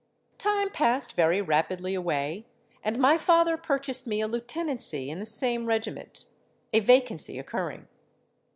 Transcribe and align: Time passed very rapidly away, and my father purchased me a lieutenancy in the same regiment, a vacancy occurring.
Time 0.39 0.71
passed 0.71 1.13
very 1.13 1.43
rapidly 1.43 1.93
away, 1.93 2.47
and 2.83 2.97
my 2.97 3.19
father 3.19 3.55
purchased 3.55 4.07
me 4.07 4.19
a 4.19 4.27
lieutenancy 4.27 5.11
in 5.11 5.19
the 5.19 5.27
same 5.27 5.67
regiment, 5.67 6.25
a 6.73 6.79
vacancy 6.79 7.37
occurring. 7.37 7.87